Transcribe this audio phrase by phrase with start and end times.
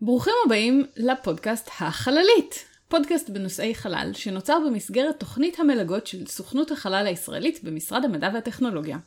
[0.00, 7.64] ברוכים הבאים לפודקאסט החללית, פודקאסט בנושאי חלל שנוצר במסגרת תוכנית המלגות של סוכנות החלל הישראלית
[7.64, 8.98] במשרד המדע והטכנולוגיה.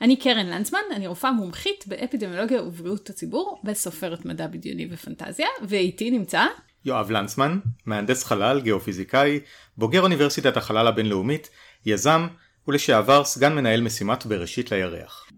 [0.00, 6.44] אני קרן לנצמן, אני רופאה מומחית באפידמיולוגיה ובריאות הציבור וסופרת מדע בדיוני ופנטזיה, ואיתי נמצא
[6.84, 9.40] יואב לנצמן, מהנדס חלל, גיאופיזיקאי,
[9.76, 11.50] בוגר אוניברסיטת החלל הבינלאומית,
[11.86, 12.26] יזם
[12.68, 15.30] ולשעבר סגן מנהל משימת בראשית לירח.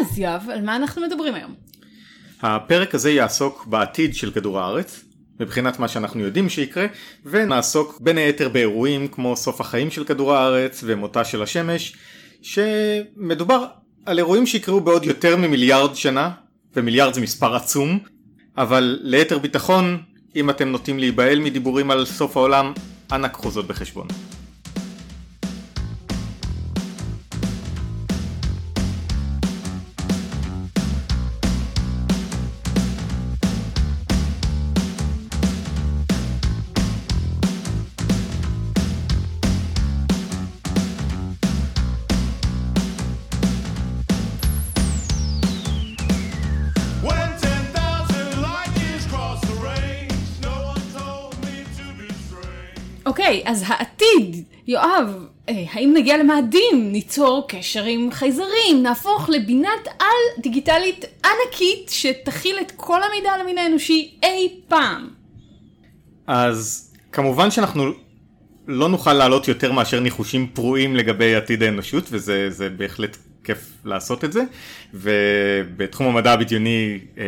[0.00, 1.72] אז יואב, על מה אנחנו מדברים היום?
[2.42, 5.04] הפרק הזה יעסוק בעתיד של כדור הארץ,
[5.40, 6.86] מבחינת מה שאנחנו יודעים שיקרה,
[7.24, 11.96] ונעסוק בין היתר באירועים כמו סוף החיים של כדור הארץ ומותה של השמש,
[12.42, 13.64] שמדובר
[14.06, 16.30] על אירועים שיקרו בעוד יותר ממיליארד שנה,
[16.76, 17.98] ומיליארד זה מספר עצום,
[18.56, 20.02] אבל ליתר ביטחון,
[20.36, 22.72] אם אתם נוטים להיבהל מדיבורים על סוף העולם,
[23.12, 24.06] אנא קחו זאת בחשבון.
[53.22, 60.42] אוקיי, אז העתיד, יואב, אה, האם נגיע למאדים, ניצור קשר עם חייזרים, נהפוך לבינת על
[60.42, 65.08] דיגיטלית ענקית שתכיל את כל המידע על המין האנושי אי פעם?
[66.26, 67.84] אז כמובן שאנחנו
[68.68, 74.24] לא נוכל להעלות יותר מאשר ניחושים פרועים לגבי עתיד האנושות וזה זה בהחלט כיף לעשות
[74.24, 74.42] את זה
[74.94, 77.24] ובתחום המדע הבדיוני אה,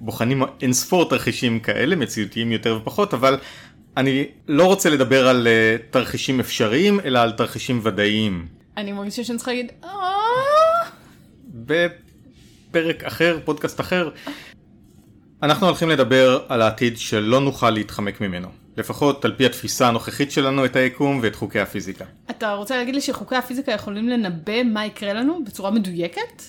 [0.00, 3.38] בוחנים אין ספור תרחישים כאלה מציאותיים יותר ופחות אבל
[3.96, 8.46] אני לא רוצה לדבר על אה, תרחישים אפשריים אלא על תרחישים ודאיים.
[8.76, 9.90] אני מרגישה שאני צריכה להגיד, "אה?"
[11.54, 14.10] בפרק אחר פודקאסט אחר
[15.42, 20.64] אנחנו הולכים לדבר על העתיד שלא נוכל להתחמק ממנו לפחות על פי התפיסה הנוכחית שלנו
[20.64, 22.04] את היקום ואת חוקי הפיזיקה.
[22.30, 26.42] אתה רוצה להגיד לי שחוקי הפיזיקה יכולים לנבא מה יקרה לנו בצורה מדויקת?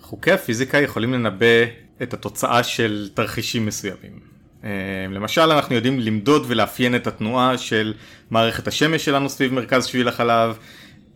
[0.00, 1.64] חוקי הפיזיקה יכולים לנבא
[2.02, 4.27] את התוצאה של תרחישים מסוימים.
[4.64, 4.70] אה,
[5.10, 7.94] למשל אנחנו יודעים למדוד ולאפיין את התנועה של
[8.30, 10.58] מערכת השמש שלנו סביב מרכז שביל החלב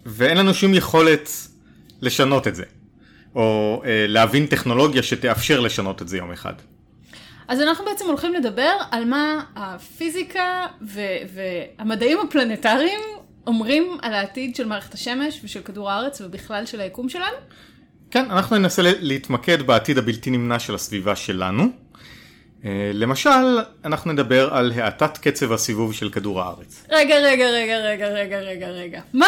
[0.06, 1.30] ואין לנו שום יכולת
[2.02, 2.64] לשנות את זה.
[3.34, 6.54] או אה, להבין טכנולוגיה שתאפשר לשנות את זה יום אחד.
[7.48, 13.00] אז אנחנו בעצם הולכים לדבר על מה הפיזיקה והמדעים הפלנטריים
[13.46, 17.36] אומרים על העתיד של מערכת השמש ושל כדור הארץ ובכלל של היקום שלנו.
[18.10, 21.81] כן, אנחנו ננסה להתמקד בעתיד הבלתי נמנע של הסביבה שלנו.
[22.64, 26.86] אה, למשל, אנחנו נדבר על האטת קצב הסיבוב של כדור הארץ.
[26.90, 29.00] רגע, רגע, רגע, רגע, רגע, רגע, רגע.
[29.12, 29.26] מה?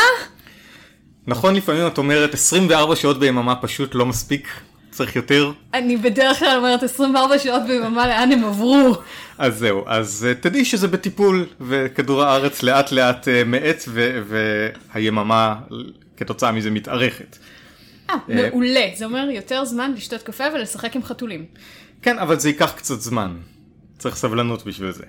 [1.27, 4.49] נכון לפעמים את אומרת 24 שעות ביממה פשוט לא מספיק,
[4.91, 8.97] צריך יותר, אני בדרך כלל אומרת 24 שעות ביממה לאן הם עברו.
[9.39, 13.85] אז זהו, אז אה, תדעי שזה בטיפול וכדור הארץ לאט לאט אה, מאט
[14.95, 15.55] והיממה
[16.17, 17.39] כתוצאה מזה מתארכת.
[18.11, 18.87] אה, מעולה.
[18.95, 21.45] זה אומר יותר זמן לשתות קפה ולשחק עם חתולים.
[22.05, 23.37] כן, אבל זה ייקח קצת זמן,
[23.99, 25.05] צריך סבלנות בשביל זה.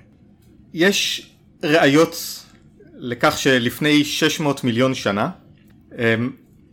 [0.74, 1.30] יש
[1.64, 2.44] ראיות
[2.98, 5.30] לכך שלפני 600 מיליון שנה,
[5.98, 6.30] אמ,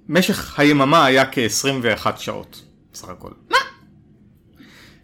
[0.08, 2.62] משך היממה היה כ-21 שעות,
[2.92, 3.30] בסך הכל.
[3.50, 3.56] מה?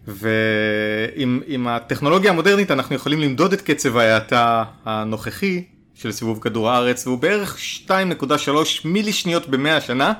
[0.07, 5.63] ועם עם הטכנולוגיה המודרנית אנחנו יכולים למדוד את קצב ההאטה הנוכחי
[5.93, 8.51] של סיבוב כדור הארץ והוא בערך 2.3
[8.85, 10.13] מילי שניות במאה שנה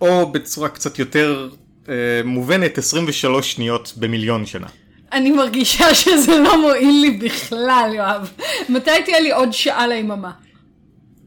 [0.00, 1.48] או בצורה קצת יותר
[2.24, 4.66] מובנת 23 שניות במיליון שנה.
[5.12, 8.32] אני מרגישה שזה לא מועיל לי בכלל, יואב.
[8.68, 10.30] מתי תהיה לי עוד שעה ליממה?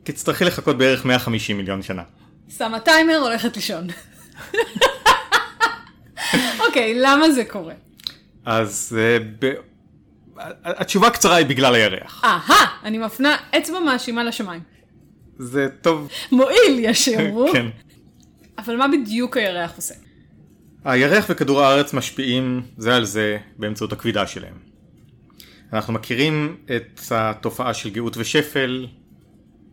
[0.04, 2.04] תצטרכי לחכות בערך 150 מיליון שנה.
[2.58, 3.88] שמה טיימר, הולכת לישון.
[6.68, 7.74] אוקיי, למה זה קורה?
[8.46, 9.54] אז אה, ב...
[10.64, 12.22] התשובה הקצרה היא בגלל הירח.
[12.24, 14.62] אהה, אני מפנה אצבע מאשימה לשמיים.
[15.38, 17.48] זה טוב, מועיל, יש שיאמרו.
[17.54, 17.66] כן.
[18.58, 19.94] אבל מה בדיוק הירח עושה?
[20.86, 24.54] הירח וכדור הארץ משפיעים זה על זה באמצעות הכבידה שלהם.
[25.74, 28.88] אנחנו מכירים את התופעה של גאות ושפל,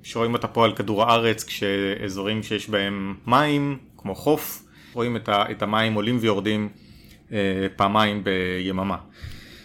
[0.03, 4.63] שרואים אותה פה על כדור הארץ כשאזורים שיש בהם מים, כמו חוף,
[4.93, 6.69] רואים את, ה, את המים עולים ויורדים
[7.33, 8.97] אה, פעמיים ביממה.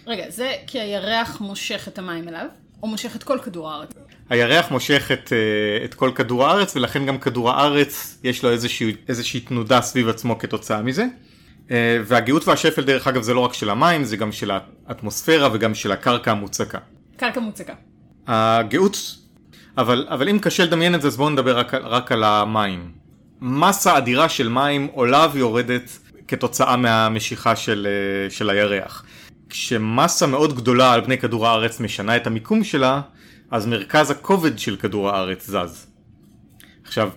[0.07, 2.46] רגע, זה כי הירח מושך את המים אליו,
[2.84, 3.89] או מושך את כל כדור הארץ?
[4.30, 8.96] הירח מושך את, אה, את כל כדור הארץ ולכן גם כדור הארץ יש לו איזושהי,
[9.07, 11.06] איזושהי תנודה סביב עצמו כתוצאה מזה.
[11.71, 14.51] אה, והגאות והשפל דרך אגב זה לא רק של המים זה גם של
[14.88, 16.77] האטמוספירה וגם של הקרקע המוצקה.
[17.18, 17.74] קרקע מוצקה.
[18.27, 18.98] הגאות,
[19.77, 22.92] אבל, אבל אם קשה לדמיין את זה אז בואו נדבר רק, רק על המים.
[23.42, 29.06] מסה אדירה של מים עולה ויורדת כתוצאה מהמשיכה של, אה, של הירח.
[29.50, 33.01] כשמסה מאוד גדולה על פני כדור הארץ משנה את המיקום שלה,
[33.51, 35.88] אז מרכז הכובד של כדור הארץ זז.
[36.83, 37.10] עכשיו,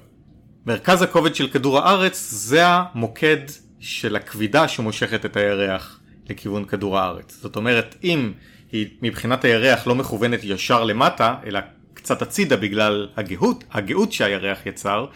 [0.66, 3.38] מרכז הכובד של כדור הארץ זה המוקד
[3.80, 7.38] של הכבידה שמושכת את הירח לכיוון כדור הארץ.
[7.42, 8.32] זאת אומרת, אם
[8.72, 11.60] היא מבחינת הירח לא מכוונת ישר למטה, אלא
[11.94, 15.06] קצת הצידה בגלל הגאות, הגאות שהירח יצר,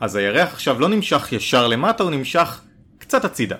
[0.00, 2.60] אז הירח עכשיו לא נמשך ישר למטה, הוא נמשך
[2.98, 3.56] קצת הצידה.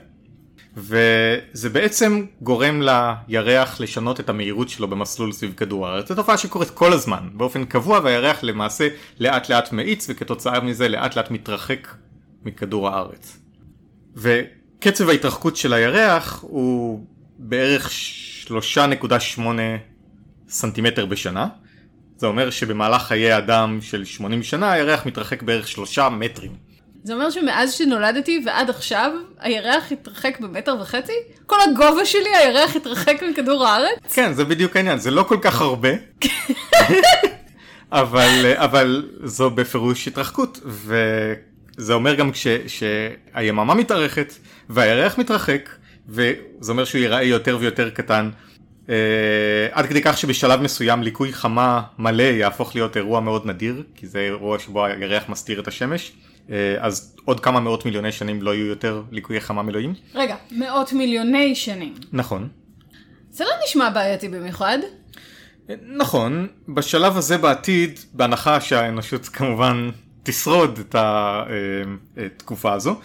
[0.77, 6.09] וזה בעצם גורם לירח לשנות את המהירות שלו במסלול סביב כדור הארץ.
[6.09, 8.89] זו תופעה שקורית כל הזמן, באופן קבוע, והירח למעשה
[9.21, 11.89] לאט לאט מאיץ, וכתוצאה מזה לאט לאט מתרחק
[12.45, 13.40] מכדור הארץ.
[14.17, 17.05] וקצב ההתרחקות של הירח הוא
[17.39, 17.91] בערך
[18.47, 19.41] 3.8
[20.49, 21.47] סנטימטר בשנה.
[22.17, 26.71] זה אומר שבמהלך חיי אדם של 80 שנה הירח מתרחק בערך 3 מטרים.
[27.05, 31.13] זה אומר שמאז שנולדתי ועד עכשיו, הירח התרחק במטר וחצי?
[31.47, 33.99] כל הגובה שלי הירח התרחק מכדור הארץ?
[34.15, 35.89] כן, זה בדיוק העניין, זה לא כל כך הרבה,
[37.93, 40.61] אבל, אבל זו בפירוש התרחקות,
[41.81, 44.33] וזה אומר גם כש, שהיממה מתארכת
[44.69, 45.69] והירח מתרחק,
[46.09, 48.31] וזה אומר שהוא ייראה יותר ויותר קטן,
[48.87, 48.91] uh,
[49.73, 54.19] עד כדי כך שבשלב מסוים ליקוי חמה מלא יהפוך להיות אירוע מאוד נדיר, כי זה
[54.19, 56.13] אירוע שבו הירח מסתיר את השמש.
[56.47, 59.95] uh, אז עוד כמה מאות מיליוני שנים לא יהיו יותר ליקויי חמה מלאים.
[60.15, 61.95] רגע, מאות מיליוני שנים.
[62.13, 62.49] נכון.
[63.31, 64.79] זה לא נשמע בעייתי במיוחד.
[65.97, 69.91] נכון, בשלב הזה בעתיד, בהנחה שהאנושות כמובן
[70.23, 70.95] תשרוד את
[72.17, 73.01] התקופה הזו,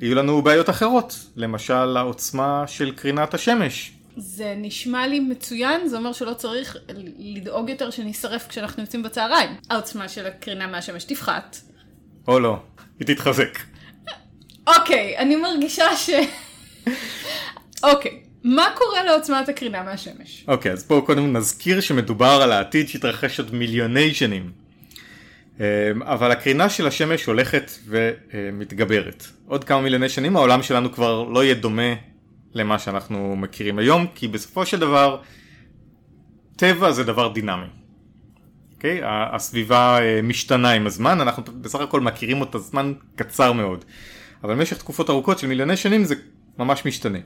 [0.00, 3.92] יהיו לנו בעיות אחרות, למשל העוצמה של קרינת השמש.
[4.16, 6.76] זה נשמע לי מצוין, זה אומר שלא צריך
[7.18, 9.50] לדאוג יותר שנשרף כשאנחנו יוצאים בצהריים.
[9.70, 11.56] העוצמה של הקרינה מהשמש תפחת.
[12.28, 12.56] או לא,
[12.98, 13.58] היא תתחזק.
[14.66, 16.10] אוקיי, אני מרגישה ש...
[17.92, 20.44] אוקיי, מה קורה לעוצמת הקרינה מהשמש?
[20.48, 24.63] אוקיי, אז בואו קודם נזכיר שמדובר על העתיד שהתרחש עוד מיליוני שנים.
[25.60, 25.64] אמ,
[26.02, 29.26] אבל הקרינה של השמש הולכת ומתגברת.
[29.46, 31.94] עוד כמה מיליוני שנים העולם שלנו כבר לא יהיה דומה
[32.54, 35.20] למה שאנחנו מכירים היום, כי בסופו של דבר
[36.56, 37.66] טבע זה דבר דינמי.
[38.74, 39.02] אוקיי?
[39.02, 43.84] ה- הסביבה אה, משתנה עם הזמן, אנחנו בסך הכל מכירים אותה זמן קצר מאוד.
[44.44, 46.14] אבל במשך תקופות ארוכות של מיליוני שנים זה
[46.58, 47.18] ממש משתנה.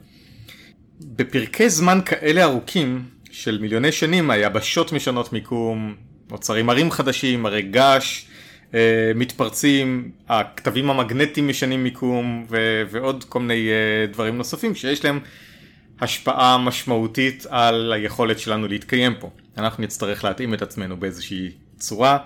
[1.00, 5.94] בפרקי זמן כאלה ארוכים של מיליוני שנים היבשות משנות מיקום,
[6.30, 8.24] נוצרים ערים חדשים, הרי געש
[8.74, 15.20] אה, מתפרצים, הכתבים המגנטיים משנים מיקום ו- ועוד כל מיני אה, דברים נוספים שיש להם
[16.00, 19.30] השפעה משמעותית על היכולת שלנו להתקיים פה.
[19.58, 22.18] אנחנו נצטרך להתאים את עצמנו באיזושהי צורה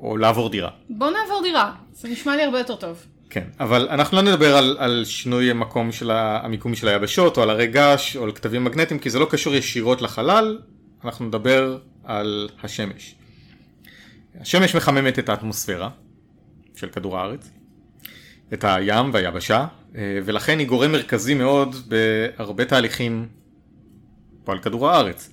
[0.00, 0.70] או לעבור דירה.
[0.88, 3.06] בוא נעבור דירה, זה נשמע לי הרבה יותר טוב.
[3.30, 7.42] כן, אבל אנחנו לא נדבר על, על שינוי המקום של ה- המיקום של היבשות או
[7.42, 10.58] על הרי געש או על כתבים מגנטיים כי זה לא קשור ישירות לחלל,
[11.04, 13.14] אנחנו נדבר על השמש.
[14.40, 15.90] השמש מחממת את האטמוספירה
[16.76, 17.50] של כדור הארץ,
[18.52, 19.66] את הים והיבשה,
[19.96, 23.28] אה, ולכן היא גורם מרכזי מאוד בהרבה תהליכים
[24.44, 25.30] פה על כדור הארץ.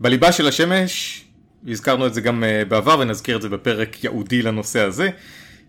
[0.00, 1.24] בליבה של השמש,
[1.68, 5.10] הזכרנו את זה גם אה, בעבר ונזכיר את זה בפרק ייעודי לנושא הזה,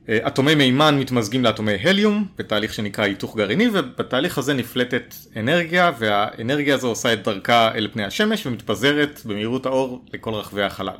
[0.09, 6.87] אטומי מימן מתמזגים לאטומי הליום בתהליך שנקרא היתוך גרעיני ובתהליך הזה נפלטת אנרגיה והאנרגיה הזו
[6.87, 10.95] עושה את דרכה אל פני השמש ומתפזרת במהירות האור לכל רחבי החלל.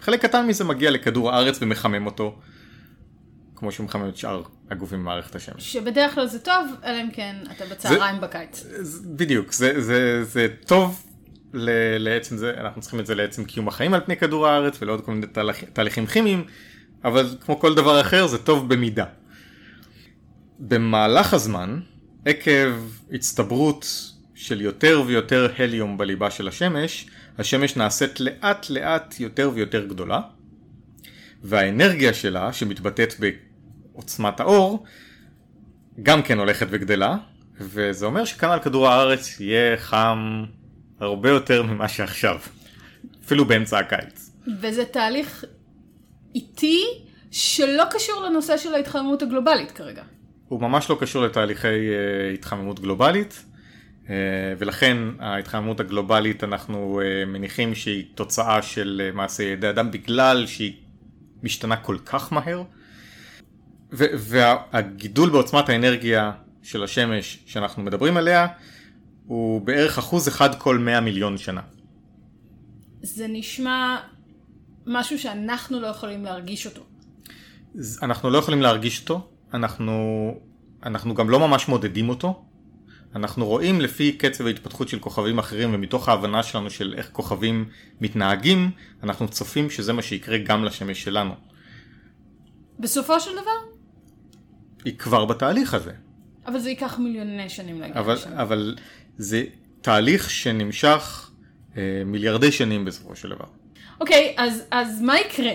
[0.00, 2.38] חלק קטן מזה מגיע לכדור הארץ ומחמם אותו
[3.56, 5.72] כמו שהוא מחמם את שאר הגופים במערכת השמש.
[5.72, 8.64] שבדרך כלל זה טוב, אלא אם כן אתה בצהריים בקיץ.
[8.80, 11.04] זה- בדיוק, זה, זה, זה טוב
[11.54, 15.00] ל- לעצם זה, אנחנו צריכים את זה לעצם קיום החיים על פני כדור הארץ ולעוד
[15.04, 15.26] כל מיני
[15.72, 16.44] תהליכים כימיים,
[17.04, 19.04] אבל כמו כל דבר אחר זה טוב במידה.
[20.58, 21.80] במהלך הזמן,
[22.24, 22.74] עקב
[23.12, 23.86] הצטברות
[24.34, 27.06] של יותר ויותר הליום בליבה של השמש,
[27.38, 30.20] השמש נעשית לאט לאט יותר ויותר גדולה,
[31.42, 34.84] והאנרגיה שלה, שמתבטאת בעוצמת האור,
[36.02, 37.16] גם כן הולכת וגדלה,
[37.60, 40.44] וזה אומר שכאן על כדור הארץ יהיה חם
[41.00, 42.38] הרבה יותר ממה שעכשיו,
[43.24, 44.30] אפילו באמצע הקיץ.
[44.60, 45.44] וזה תהליך
[46.34, 46.84] איטי
[47.30, 50.02] שלא קשור לנושא של ההתחממות הגלובלית כרגע.
[50.48, 53.44] הוא ממש לא קשור לתהליכי uh, התחממות גלובלית,
[54.04, 54.08] uh,
[54.58, 60.72] ולכן ההתחממות הגלובלית אנחנו uh, מניחים שהיא תוצאה של uh, מעשה ידי אדם בגלל שהיא
[61.42, 62.62] משתנה כל כך מהר,
[63.92, 66.32] והגידול בעוצמת האנרגיה
[66.62, 68.46] של השמש שאנחנו מדברים עליה
[69.26, 71.60] הוא בערך אחוז אחד כל 100 מיליון שנה.
[73.02, 73.96] זה נשמע
[74.88, 76.82] משהו שאנחנו לא יכולים להרגיש אותו.
[78.02, 79.94] אנחנו לא יכולים להרגיש אותו, אנחנו,
[80.82, 82.44] אנחנו גם לא ממש מודדים אותו,
[83.14, 87.68] אנחנו רואים לפי קצב ההתפתחות של כוכבים אחרים ומתוך ההבנה שלנו של איך כוכבים
[88.00, 88.70] מתנהגים,
[89.02, 91.34] אנחנו צופים שזה מה שיקרה גם לשמש שלנו.
[92.78, 93.78] בסופו של דבר?
[94.84, 95.92] היא כבר בתהליך הזה,
[96.46, 98.32] אבל זה ייקח מיליוני שנים להגיע אבל, לשם.
[98.32, 98.76] אבל
[99.18, 99.44] זה
[99.80, 101.30] תהליך שנמשך
[101.76, 103.57] אה, מיליארדי שנים בסופו של דבר.
[104.00, 105.52] אוקיי, אז, אז מה יקרה?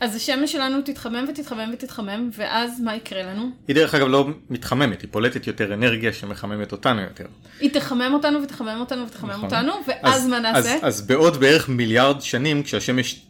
[0.00, 3.50] אז השמש שלנו תתחמם ותתחמם ותתחמם, ואז מה יקרה לנו?
[3.68, 7.26] היא דרך אגב לא מתחממת, היא פולטת יותר אנרגיה שמחממת אותנו יותר.
[7.60, 9.44] היא תחמם אותנו ותחמם אותנו ותחמם נכון.
[9.44, 10.76] אותנו, ואז מה נעשה?
[10.76, 13.22] אז, אז בעוד בערך מיליארד שנים, כשהשמש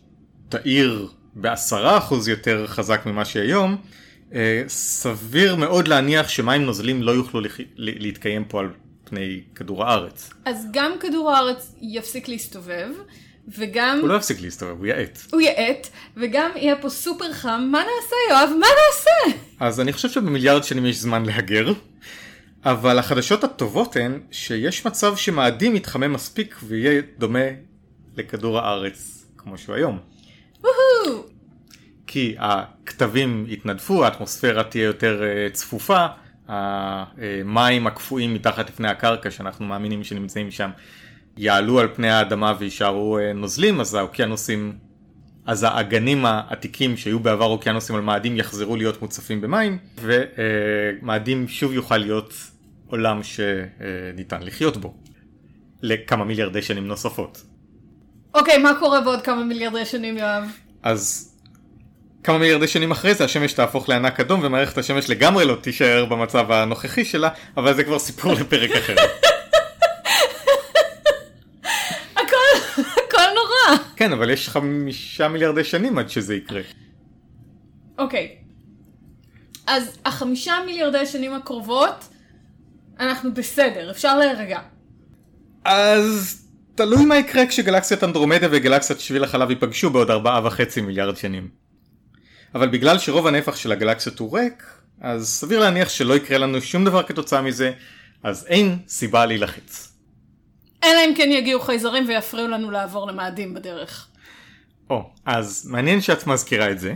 [0.49, 3.77] תאיר בעשרה אחוז יותר חזק ממה שהיום,
[4.35, 7.59] אה, סביר מאוד להניח שמים נוזלים לא יוכלו לח...
[7.77, 8.69] להתקיים פה על
[9.05, 10.31] פני כדור הארץ.
[10.45, 12.89] אז גם כדור הארץ יפסיק להסתובב,
[13.59, 15.19] וגם הוא לא יפסיק להסתובב, הוא יעט.
[15.33, 18.51] הוא יעט, וגם יהיה פה סופר חם, מה נעשה יואב?
[18.61, 19.39] מה נעשה?
[19.61, 21.73] אז אני חושב שבמיליארד שנים יש זמן להגר,
[22.65, 27.49] אבל החדשות הטובות הן שיש מצב שמאדים יתחמם מספיק ויהיה דומה
[28.17, 29.99] לכדור הארץ כמו שהוא היום.
[30.61, 31.23] וואו!
[32.07, 36.07] כי הכתבים יתנדפו, האטמוספירה תהיה יותר אה, צפופה,
[36.49, 40.71] המים הקפואים מתחת לפני הקרקע שאנחנו מאמינים שנמצאים שם
[41.43, 44.73] יעלו על פני האדמה ויישארו אה, נוזלים, אז האוקיינוסים,
[45.47, 51.97] אז האגנים העתיקים שהיו בעבר אוקיינוסים על מאדים יחזרו להיות מוצפים במים, ומאדים שוב יוכל
[51.97, 52.35] להיות
[52.87, 54.95] עולם שניתן לחיות בו.
[55.83, 57.43] לכמה מיליארדי שנים נוספות.
[58.35, 60.45] אוקיי, מה קורה בעוד כמה מיליארדי שנים יואב?
[60.83, 61.33] אז
[62.25, 66.53] כמה מיליארדי שנים אחרי זה השמש תהפוך לענק אדום ומערכת השמש לגמרי לא תישאר במצב
[66.53, 68.95] הנוכחי שלה, אבל זה כבר סיפור לפרק אחר.
[72.17, 73.83] הכל, הכל נורא.
[74.01, 76.61] כן, אבל יש חמישה מיליארדי שנים עד שזה יקרה.
[77.99, 78.37] אוקיי.
[79.67, 82.09] אז החמישה מיליארדי שנים הקרובות,
[83.01, 84.59] אנחנו בסדר, אפשר להירגע.
[85.65, 86.41] אז
[86.75, 91.49] תלוי מה יקרה כשגלקסיית אנדרומדה וגלקסיית שביל החלב ייפגשו בעוד ארבעה וחצי מיליארד שנים.
[92.55, 94.65] אבל בגלל שרוב הנפח של הגלקסיות הוא ריק,
[95.01, 97.73] אז סביר להניח שלא יקרה לנו שום דבר כתוצאה מזה,
[98.23, 99.90] אז אין סיבה להילחץ.
[100.85, 104.09] אלא אם כן יגיעו חייזרים ויפריעו לנו לעבור למאדים בדרך.
[104.91, 106.95] או, אז מעניין שאת מזכירה את זה.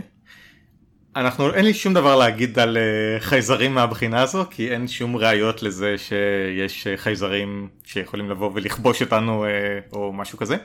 [1.15, 5.63] אנחנו, אין לי שום דבר להגיד על uh, חייזרים מהבחינה הזו, כי אין שום ראיות
[5.63, 10.57] לזה שיש uh, חייזרים שיכולים לבוא ולכבוש אותנו uh, או משהו כזה.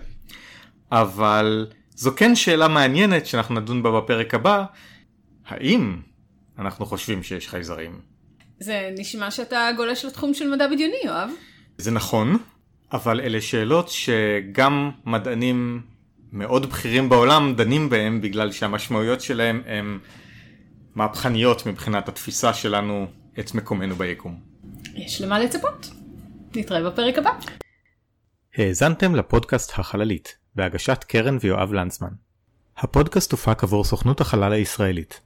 [0.92, 4.64] אבל זו כן שאלה מעניינת שאנחנו נדון בה בפרק הבא,
[5.46, 5.96] האם
[6.58, 8.00] אנחנו חושבים שיש חייזרים?
[8.60, 11.30] זה נשמע שאתה גולש לתחום של מדע בדיוני, יואב.
[11.78, 12.38] זה נכון,
[12.92, 15.82] אבל אלה שאלות שגם מדענים
[16.32, 19.98] מאוד בכירים בעולם דנים בהם בגלל שהמשמעויות שלהם הן
[20.94, 23.06] מהפכניות מבחינת התפיסה שלנו
[23.38, 24.40] את מקומנו ביקום.
[24.94, 25.90] יש למה לצפות.
[26.56, 27.30] נתראה בפרק הבא.
[28.56, 32.10] האזנתם לפודקאסט החללית, בהגשת קרן ויואב לנצמן.
[32.78, 35.20] הפודקאסט הופק עבור סוכנות החלל הישראלית.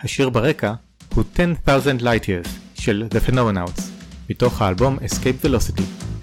[0.00, 0.72] השיר ברקע
[1.14, 3.82] הוא 10,000 Light Years של The Phenomenauts,
[4.30, 6.13] מתוך האלבום Escape Velocity.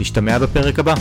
[0.00, 0.94] נשתמע בפרק הבא.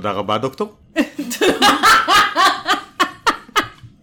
[0.00, 0.74] תודה רבה דוקטור.